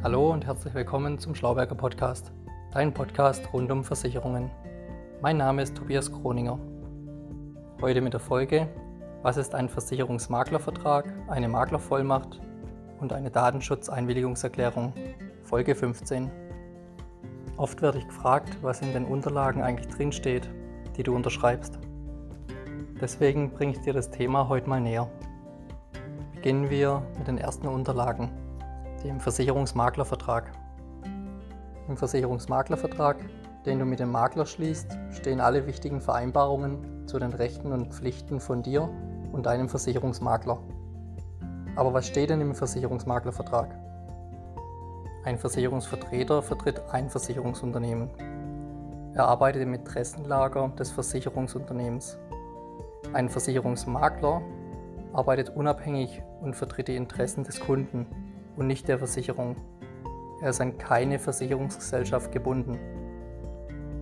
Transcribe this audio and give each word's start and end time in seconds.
Hallo 0.00 0.30
und 0.30 0.46
herzlich 0.46 0.74
willkommen 0.74 1.18
zum 1.18 1.34
Schlauberger 1.34 1.74
Podcast, 1.74 2.30
dein 2.70 2.94
Podcast 2.94 3.52
rund 3.52 3.68
um 3.72 3.82
Versicherungen. 3.82 4.48
Mein 5.20 5.38
Name 5.38 5.60
ist 5.60 5.76
Tobias 5.76 6.12
Kroninger. 6.12 6.56
Heute 7.80 8.00
mit 8.00 8.12
der 8.12 8.20
Folge, 8.20 8.68
was 9.22 9.36
ist 9.36 9.56
ein 9.56 9.68
Versicherungsmaklervertrag, 9.68 11.12
eine 11.26 11.48
Maklervollmacht 11.48 12.40
und 13.00 13.12
eine 13.12 13.32
Datenschutzeinwilligungserklärung, 13.32 14.92
Folge 15.42 15.74
15. 15.74 16.30
Oft 17.56 17.82
werde 17.82 17.98
ich 17.98 18.06
gefragt, 18.06 18.56
was 18.62 18.80
in 18.80 18.92
den 18.92 19.04
Unterlagen 19.04 19.62
eigentlich 19.62 19.88
drinsteht, 19.88 20.48
die 20.96 21.02
du 21.02 21.12
unterschreibst. 21.12 21.76
Deswegen 23.00 23.50
bringe 23.50 23.72
ich 23.72 23.80
dir 23.80 23.94
das 23.94 24.12
Thema 24.12 24.48
heute 24.48 24.68
mal 24.68 24.80
näher. 24.80 25.10
Beginnen 26.36 26.70
wir 26.70 27.02
mit 27.18 27.26
den 27.26 27.38
ersten 27.38 27.66
Unterlagen 27.66 28.30
dem 29.04 29.20
Versicherungsmaklervertrag. 29.20 30.52
Im 31.88 31.96
Versicherungsmaklervertrag, 31.96 33.16
den 33.64 33.78
du 33.78 33.84
mit 33.84 34.00
dem 34.00 34.10
Makler 34.10 34.44
schließt, 34.44 34.98
stehen 35.12 35.40
alle 35.40 35.66
wichtigen 35.66 36.00
Vereinbarungen 36.00 37.06
zu 37.06 37.18
den 37.18 37.32
Rechten 37.32 37.72
und 37.72 37.94
Pflichten 37.94 38.40
von 38.40 38.62
dir 38.62 38.88
und 39.32 39.46
deinem 39.46 39.68
Versicherungsmakler. 39.68 40.58
Aber 41.76 41.94
was 41.94 42.06
steht 42.06 42.30
denn 42.30 42.40
im 42.40 42.54
Versicherungsmaklervertrag? 42.54 43.70
Ein 45.24 45.38
Versicherungsvertreter 45.38 46.42
vertritt 46.42 46.82
ein 46.90 47.08
Versicherungsunternehmen. 47.08 48.10
Er 49.14 49.28
arbeitet 49.28 49.62
im 49.62 49.74
Interessenlager 49.74 50.68
des 50.78 50.90
Versicherungsunternehmens. 50.90 52.18
Ein 53.12 53.28
Versicherungsmakler 53.28 54.42
arbeitet 55.12 55.50
unabhängig 55.50 56.22
und 56.40 56.54
vertritt 56.54 56.88
die 56.88 56.96
Interessen 56.96 57.44
des 57.44 57.60
Kunden 57.60 58.06
und 58.58 58.66
nicht 58.66 58.88
der 58.88 58.98
Versicherung. 58.98 59.56
Er 60.42 60.50
ist 60.50 60.60
an 60.60 60.76
keine 60.78 61.18
Versicherungsgesellschaft 61.18 62.32
gebunden. 62.32 62.78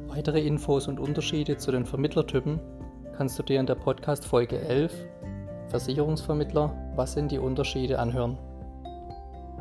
Weitere 0.08 0.40
Infos 0.40 0.88
und 0.88 0.98
Unterschiede 0.98 1.58
zu 1.58 1.70
den 1.70 1.84
Vermittlertypen 1.84 2.60
kannst 3.16 3.38
du 3.38 3.42
dir 3.42 3.60
in 3.60 3.66
der 3.66 3.74
Podcast 3.74 4.24
Folge 4.24 4.58
11 4.58 4.92
Versicherungsvermittler, 5.68 6.74
was 6.94 7.12
sind 7.12 7.32
die 7.32 7.38
Unterschiede 7.38 7.98
anhören. 7.98 8.38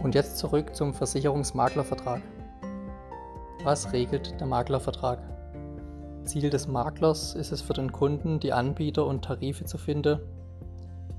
Und 0.01 0.15
jetzt 0.15 0.37
zurück 0.37 0.75
zum 0.75 0.93
Versicherungsmaklervertrag. 0.93 2.21
Was 3.63 3.91
regelt 3.91 4.39
der 4.39 4.47
Maklervertrag? 4.47 5.19
Ziel 6.25 6.49
des 6.49 6.67
Maklers 6.67 7.35
ist 7.35 7.51
es 7.51 7.61
für 7.61 7.73
den 7.73 7.91
Kunden, 7.91 8.39
die 8.39 8.53
Anbieter 8.53 9.05
und 9.05 9.25
Tarife 9.25 9.65
zu 9.65 9.77
finden, 9.77 10.19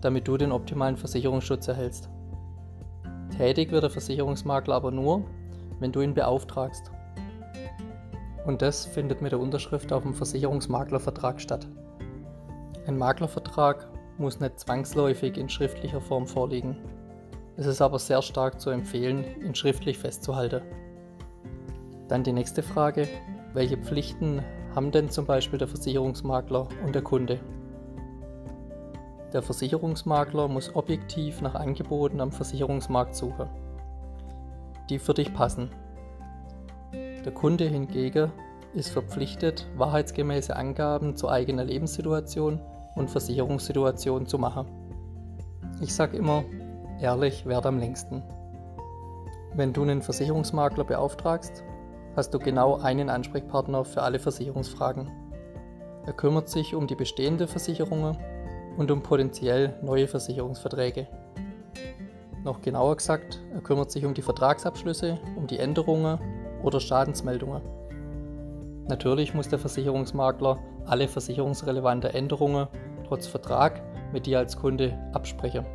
damit 0.01 0.29
du 0.29 0.36
den 0.36 0.53
optimalen 0.53 0.97
Versicherungsschutz 0.97 1.69
erhältst. 1.69 2.08
Tätig 3.37 3.70
wird 3.70 3.83
der 3.83 3.91
Versicherungsmakler 3.91 4.75
aber 4.75 4.91
nur, 4.91 5.25
wenn 5.79 5.92
du 5.92 6.01
ihn 6.01 6.15
beauftragst. 6.15 6.91
Und 8.47 8.62
das 8.62 8.87
findet 8.87 9.20
mit 9.20 9.33
der 9.33 9.41
Unterschrift 9.41 9.92
auf 9.92 10.05
dem 10.05 10.15
Versicherungsmaklervertrag 10.15 11.41
statt. 11.41 11.67
Ein 12.87 12.97
Maklervertrag 12.97 13.89
muss 14.19 14.41
nicht 14.41 14.61
zwangsläufig 14.61 15.37
in 15.37 15.48
schriftlicher 15.48 16.01
Form 16.01 16.27
vorliegen. 16.27 16.79
Es 17.57 17.67
ist 17.67 17.83
aber 17.83 17.98
sehr 17.98 18.23
stark 18.23 18.61
zu 18.61 18.70
empfehlen, 18.70 19.25
ihn 19.45 19.55
schriftlich 19.55 19.98
festzuhalten. 19.98 20.62
Dann 22.09 22.23
die 22.23 22.33
nächste 22.33 22.62
Frage, 22.62 23.09
welche 23.53 23.77
Pflichten 23.77 24.42
haben 24.75 24.92
denn 24.92 25.11
zum 25.11 25.27
Beispiel 25.27 25.59
der 25.59 25.69
Versicherungsmakler 25.69 26.69
und 26.84 26.95
der 26.95 27.03
Kunde? 27.03 27.41
Der 29.37 29.42
Versicherungsmakler 29.42 30.48
muss 30.48 30.75
objektiv 30.75 31.42
nach 31.42 31.55
Angeboten 31.55 32.23
am 32.23 32.33
Versicherungsmarkt 32.33 33.15
suchen, 33.15 33.51
die 34.89 34.98
für 34.98 35.12
dich 35.12 35.34
passen. 35.34 35.69
Der 36.95 37.33
Kunde 37.34 37.67
hingegen 37.67 38.33
ist 38.73 38.89
verpflichtet, 38.89 39.67
wahrheitsgemäße 39.77 40.57
Angaben 40.57 41.17
zur 41.17 41.33
eigenen 41.33 41.69
Lebenssituation 41.69 42.63
und 42.95 43.11
Versicherungssituation 43.11 44.24
zu 44.24 44.39
machen. 44.39 44.69
Ich 45.83 45.95
sage 45.95 46.17
immer, 46.17 46.42
ehrlich 46.98 47.45
wert 47.45 47.67
am 47.67 47.79
längsten. 47.79 48.23
Wenn 49.53 49.74
du 49.74 49.83
einen 49.83 50.01
Versicherungsmakler 50.01 50.85
beauftragst, 50.85 51.63
hast 52.17 52.33
du 52.33 52.39
genau 52.39 52.79
einen 52.79 53.11
Ansprechpartner 53.11 53.85
für 53.85 54.01
alle 54.01 54.18
Versicherungsfragen. 54.18 55.11
Er 56.07 56.14
kümmert 56.14 56.48
sich 56.48 56.74
um 56.74 56.86
die 56.86 56.97
bestehende 56.97 57.47
Versicherungen 57.47 58.17
und 58.77 58.91
um 58.91 59.03
potenziell 59.03 59.75
neue 59.83 60.09
Versicherungsverträge. 60.09 61.07
Noch 62.45 62.61
genauer 62.61 62.97
gesagt, 62.97 63.41
er 63.53 63.61
kümmert 63.61 63.91
sich 63.91 64.05
um 64.05 64.14
die 64.14 64.23
Vertragsabschlüsse, 64.23 65.19
um 65.37 65.47
die 65.47 65.59
Änderungen 65.59 66.19
oder 66.63 66.79
Schadensmeldungen. 66.81 67.61
Natürlich 68.89 69.35
muss 69.35 69.48
der 69.48 69.59
Versicherungsmakler 69.59 70.59
alle 70.85 71.09
versicherungsrelevanten 71.09 72.11
Änderungen 72.11 72.69
trotz 73.09 73.27
Vertrag 73.27 73.83
mit 74.13 74.27
dir 74.27 74.39
als 74.39 74.57
Kunde 74.57 74.97
absprechen. 75.13 75.67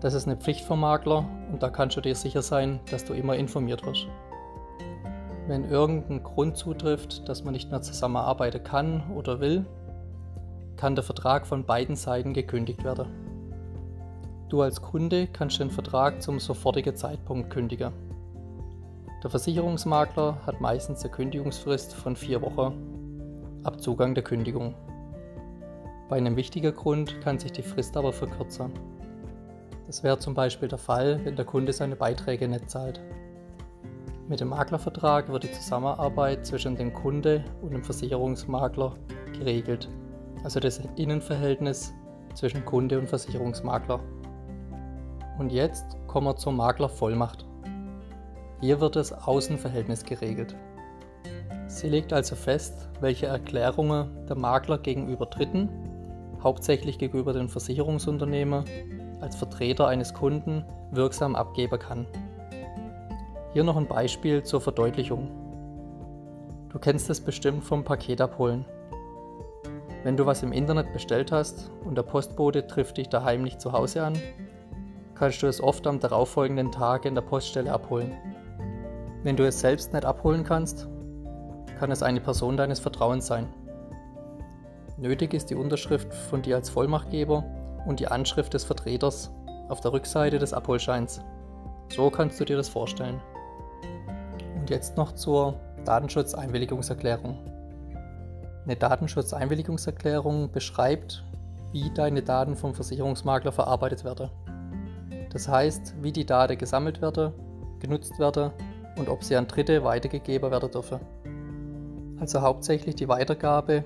Das 0.00 0.14
ist 0.14 0.26
eine 0.26 0.36
Pflicht 0.36 0.64
vom 0.64 0.80
Makler 0.80 1.24
und 1.50 1.62
da 1.62 1.70
kannst 1.70 1.96
du 1.96 2.00
dir 2.00 2.14
sicher 2.14 2.42
sein, 2.42 2.80
dass 2.90 3.04
du 3.04 3.12
immer 3.12 3.36
informiert 3.36 3.84
wirst. 3.84 4.06
Wenn 5.48 5.64
irgendein 5.64 6.22
Grund 6.22 6.56
zutrifft, 6.56 7.28
dass 7.28 7.42
man 7.42 7.52
nicht 7.52 7.70
mehr 7.70 7.82
zusammenarbeiten 7.82 8.62
kann 8.62 9.10
oder 9.16 9.40
will, 9.40 9.66
kann 10.82 10.96
der 10.96 11.04
Vertrag 11.04 11.46
von 11.46 11.64
beiden 11.64 11.94
Seiten 11.94 12.34
gekündigt 12.34 12.82
werden. 12.82 13.06
Du 14.48 14.62
als 14.62 14.82
Kunde 14.82 15.28
kannst 15.28 15.60
den 15.60 15.70
Vertrag 15.70 16.20
zum 16.20 16.40
sofortigen 16.40 16.96
Zeitpunkt 16.96 17.50
kündigen. 17.50 17.92
Der 19.22 19.30
Versicherungsmakler 19.30 20.38
hat 20.44 20.60
meistens 20.60 21.04
eine 21.04 21.12
Kündigungsfrist 21.12 21.94
von 21.94 22.16
vier 22.16 22.42
Wochen 22.42 23.60
ab 23.62 23.80
Zugang 23.80 24.16
der 24.16 24.24
Kündigung. 24.24 24.74
Bei 26.08 26.16
einem 26.16 26.34
wichtigen 26.34 26.74
Grund 26.74 27.20
kann 27.20 27.38
sich 27.38 27.52
die 27.52 27.62
Frist 27.62 27.96
aber 27.96 28.12
verkürzen. 28.12 28.72
Das 29.86 30.02
wäre 30.02 30.18
zum 30.18 30.34
Beispiel 30.34 30.66
der 30.66 30.78
Fall, 30.78 31.20
wenn 31.22 31.36
der 31.36 31.44
Kunde 31.44 31.72
seine 31.72 31.94
Beiträge 31.94 32.48
nicht 32.48 32.68
zahlt. 32.68 33.00
Mit 34.26 34.40
dem 34.40 34.48
Maklervertrag 34.48 35.28
wird 35.28 35.44
die 35.44 35.52
Zusammenarbeit 35.52 36.44
zwischen 36.44 36.74
dem 36.74 36.92
Kunde 36.92 37.44
und 37.62 37.70
dem 37.70 37.84
Versicherungsmakler 37.84 38.96
geregelt 39.32 39.88
also 40.44 40.60
das 40.60 40.80
Innenverhältnis 40.96 41.92
zwischen 42.34 42.64
Kunde 42.64 42.98
und 42.98 43.08
Versicherungsmakler. 43.08 44.00
Und 45.38 45.52
jetzt 45.52 45.96
kommen 46.06 46.26
wir 46.26 46.36
zur 46.36 46.52
Maklervollmacht. 46.52 47.44
Hier 48.60 48.80
wird 48.80 48.96
das 48.96 49.12
Außenverhältnis 49.12 50.04
geregelt. 50.04 50.54
Sie 51.66 51.88
legt 51.88 52.12
also 52.12 52.36
fest, 52.36 52.88
welche 53.00 53.26
Erklärungen 53.26 54.26
der 54.26 54.36
Makler 54.36 54.78
gegenüber 54.78 55.26
Dritten, 55.26 55.68
hauptsächlich 56.42 56.98
gegenüber 56.98 57.32
den 57.32 57.48
Versicherungsunternehmen, 57.48 58.64
als 59.20 59.36
Vertreter 59.36 59.86
eines 59.86 60.12
Kunden 60.12 60.64
wirksam 60.90 61.34
abgeben 61.34 61.78
kann. 61.78 62.06
Hier 63.52 63.64
noch 63.64 63.76
ein 63.76 63.86
Beispiel 63.86 64.42
zur 64.42 64.60
Verdeutlichung. 64.60 65.30
Du 66.68 66.78
kennst 66.78 67.10
es 67.10 67.20
bestimmt 67.20 67.64
vom 67.64 67.84
Paketabholen. 67.84 68.64
Wenn 70.04 70.16
du 70.16 70.26
was 70.26 70.42
im 70.42 70.52
Internet 70.52 70.92
bestellt 70.92 71.30
hast 71.30 71.70
und 71.84 71.96
der 71.96 72.02
Postbote 72.02 72.66
trifft 72.66 72.96
dich 72.96 73.08
daheim 73.08 73.42
nicht 73.42 73.60
zu 73.60 73.72
Hause 73.72 74.04
an, 74.04 74.18
kannst 75.14 75.42
du 75.42 75.46
es 75.46 75.62
oft 75.62 75.86
am 75.86 76.00
darauffolgenden 76.00 76.72
Tag 76.72 77.04
in 77.04 77.14
der 77.14 77.22
Poststelle 77.22 77.72
abholen. 77.72 78.12
Wenn 79.22 79.36
du 79.36 79.46
es 79.46 79.60
selbst 79.60 79.92
nicht 79.92 80.04
abholen 80.04 80.42
kannst, 80.42 80.88
kann 81.78 81.92
es 81.92 82.02
eine 82.02 82.20
Person 82.20 82.56
deines 82.56 82.80
Vertrauens 82.80 83.28
sein. 83.28 83.46
Nötig 84.96 85.34
ist 85.34 85.50
die 85.50 85.54
Unterschrift 85.54 86.12
von 86.12 86.42
dir 86.42 86.56
als 86.56 86.68
Vollmachtgeber 86.68 87.44
und 87.86 88.00
die 88.00 88.08
Anschrift 88.08 88.54
des 88.54 88.64
Vertreters 88.64 89.32
auf 89.68 89.80
der 89.80 89.92
Rückseite 89.92 90.38
des 90.38 90.52
Abholscheins. 90.52 91.20
So 91.94 92.10
kannst 92.10 92.40
du 92.40 92.44
dir 92.44 92.56
das 92.56 92.68
vorstellen. 92.68 93.20
Und 94.56 94.68
jetzt 94.70 94.96
noch 94.96 95.12
zur 95.12 95.60
Datenschutzeinwilligungserklärung. 95.84 97.51
Eine 98.64 98.76
Datenschutzeinwilligungserklärung 98.76 100.52
beschreibt, 100.52 101.24
wie 101.72 101.90
deine 101.94 102.22
Daten 102.22 102.54
vom 102.54 102.74
Versicherungsmakler 102.74 103.50
verarbeitet 103.50 104.04
werden. 104.04 104.30
Das 105.30 105.48
heißt, 105.48 105.94
wie 106.00 106.12
die 106.12 106.26
Daten 106.26 106.58
gesammelt 106.58 107.02
werden, 107.02 107.32
genutzt 107.80 108.18
werden 108.18 108.52
und 108.96 109.08
ob 109.08 109.24
sie 109.24 109.36
an 109.36 109.48
Dritte 109.48 109.82
weitergegeben 109.82 110.50
werden 110.50 110.70
dürfen. 110.70 111.00
Also 112.20 112.40
hauptsächlich 112.40 112.94
die 112.94 113.08
Weitergabe 113.08 113.84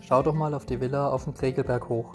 Schau 0.00 0.22
doch 0.22 0.34
mal 0.34 0.54
auf 0.54 0.64
die 0.64 0.80
Villa 0.80 1.10
auf 1.10 1.24
dem 1.24 1.34
Kregelberg 1.34 1.90
hoch. 1.90 2.14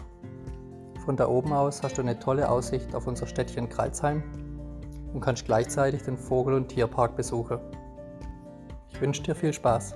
Von 1.05 1.15
da 1.15 1.27
oben 1.27 1.53
aus 1.53 1.83
hast 1.83 1.99
du 1.99 2.01
eine 2.01 2.17
tolle 2.17 2.49
Aussicht 2.49 2.95
auf 2.95 3.05
unser 3.05 3.27
Städtchen 3.27 3.69
Kreuzheim 3.69 4.23
und 5.15 5.21
kannst 5.21 5.45
gleichzeitig 5.45 6.03
den 6.03 6.17
Vogel- 6.17 6.55
und 6.55 6.67
Tierpark 6.67 7.15
besuchen. 7.15 7.57
Ich 8.89 8.99
wünsche 8.99 9.23
dir 9.23 9.33
viel 9.33 9.53
Spaß. 9.53 9.95